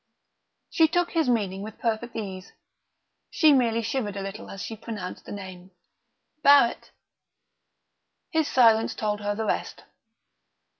[0.71, 2.53] She took his meaning with perfect ease.
[3.29, 5.69] She merely shivered a little as she pronounced the name.
[6.41, 6.89] "Barrett?"
[8.31, 9.83] His silence told her the rest.